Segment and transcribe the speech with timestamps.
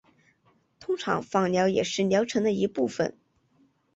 [0.79, 3.15] 通常放疗也是疗程的一部分。